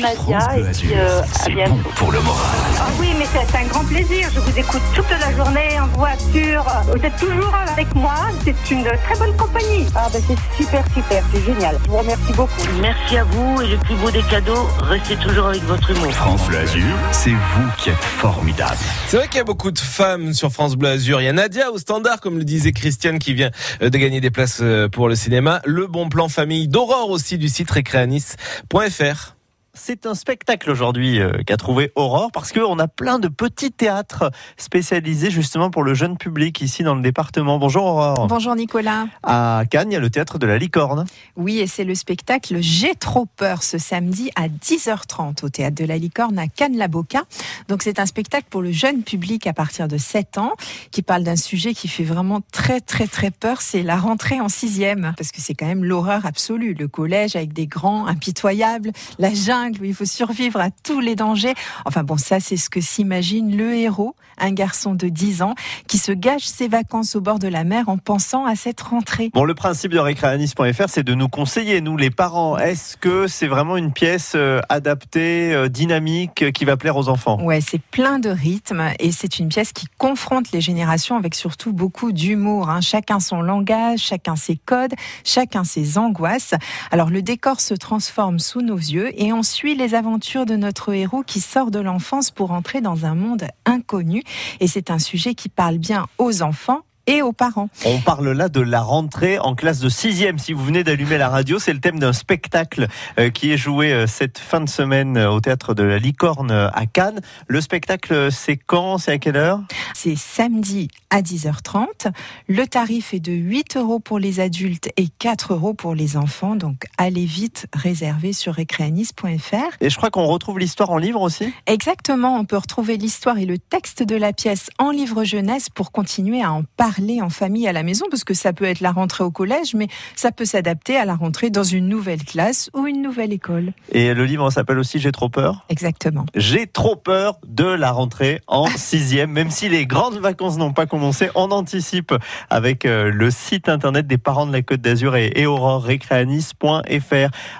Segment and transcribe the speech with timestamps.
[0.00, 0.40] Nadia.
[0.40, 1.74] France Bleu et Azur, puis, euh, à c'est bientôt.
[1.74, 2.56] bon pour le moral.
[2.78, 4.28] Ah oui, mais c'est un grand plaisir.
[4.34, 6.64] Je vous écoute toute la journée en voiture.
[6.86, 8.14] Vous êtes toujours avec moi.
[8.44, 9.86] C'est une très bonne compagnie.
[9.94, 11.22] Ah ben c'est super, super.
[11.32, 11.78] C'est génial.
[11.84, 12.50] Je vous remercie beaucoup.
[12.80, 16.12] Merci à vous et le plus beau des cadeaux, restez toujours avec votre humour.
[16.12, 18.78] France Bleu Azur, c'est vous qui êtes formidable.
[19.08, 21.20] C'est vrai qu'il y a beaucoup de femmes sur France Bleu Azur.
[21.20, 23.50] Il y a Nadia au standard, comme le disait Christiane, qui vient
[23.82, 25.60] euh, de gagner des places euh, pour le cinéma.
[25.64, 29.34] Le bon plan famille d'Aurore aussi du site récréanis.fr.
[29.72, 34.32] C'est un spectacle aujourd'hui euh, qu'a trouvé Aurore parce qu'on a plein de petits théâtres
[34.56, 37.58] spécialisés justement pour le jeune public ici dans le département.
[37.58, 38.26] Bonjour Aurore.
[38.26, 39.06] Bonjour Nicolas.
[39.22, 41.04] À Cannes, il y a le théâtre de la Licorne.
[41.36, 45.84] Oui, et c'est le spectacle J'ai trop peur ce samedi à 10h30 au théâtre de
[45.84, 47.22] la Licorne à Cannes-la-Boca.
[47.68, 50.54] Donc c'est un spectacle pour le jeune public à partir de 7 ans
[50.90, 54.48] qui parle d'un sujet qui fait vraiment très très très peur, c'est la rentrée en
[54.48, 59.32] sixième parce que c'est quand même l'horreur absolue, le collège avec des grands impitoyables, la
[59.32, 61.54] jungle où il faut survivre à tous les dangers.
[61.84, 65.54] Enfin bon, ça c'est ce que s'imagine le héros, un garçon de 10 ans
[65.86, 69.30] qui se gâche ses vacances au bord de la mer en pensant à cette rentrée.
[69.34, 72.56] Bon, le principe de récréanis.fr, c'est de nous conseiller, nous les parents.
[72.58, 77.08] Est-ce que c'est vraiment une pièce euh, adaptée, euh, dynamique, euh, qui va plaire aux
[77.08, 77.42] enfants?
[77.42, 81.72] Ouais, c'est plein de rythme et c'est une pièce qui confronte les générations avec surtout
[81.72, 82.70] beaucoup d'humour.
[82.70, 82.80] hein.
[82.80, 86.54] Chacun son langage, chacun ses codes, chacun ses angoisses.
[86.90, 90.94] Alors le décor se transforme sous nos yeux et on suit les aventures de notre
[90.94, 94.22] héros qui sort de l'enfance pour entrer dans un monde inconnu.
[94.60, 97.68] Et c'est un sujet qui parle bien aux enfants et aux parents.
[97.84, 100.38] On parle là de la rentrée en classe de sixième.
[100.38, 102.86] Si vous venez d'allumer la radio, c'est le thème d'un spectacle
[103.18, 106.52] euh, qui est joué euh, cette fin de semaine euh, au théâtre de la Licorne
[106.52, 107.20] à Cannes.
[107.48, 108.98] Le spectacle, c'est quand?
[108.98, 109.60] C'est à quelle heure?
[109.92, 112.12] C'est samedi à 10h30.
[112.46, 116.54] Le tarif est de 8 euros pour les adultes et 4 euros pour les enfants.
[116.54, 119.76] Donc allez vite réserver sur récréanis.fr.
[119.80, 121.52] Et je crois qu'on retrouve l'histoire en livre aussi?
[121.66, 125.90] Exactement, on peut retrouver l'histoire et le texte de la pièce en livre jeunesse pour
[125.90, 128.92] continuer à en parler en famille à la maison, parce que ça peut être la
[128.92, 132.86] rentrée au collège, mais ça peut s'adapter à la rentrée dans une nouvelle classe ou
[132.86, 133.72] une nouvelle école.
[133.92, 135.64] Et le livre s'appelle aussi J'ai trop peur?
[135.68, 136.26] Exactement.
[136.34, 140.86] J'ai trop peur de la rentrée en sixième, même si les grandes vacances n'ont pas
[140.86, 142.12] commencé, on anticipe
[142.50, 145.46] avec euh, le site internet des parents de la Côte d'Azur et, et.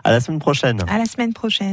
[0.04, 0.80] À la semaine prochaine.
[0.88, 1.68] À la semaine prochaine.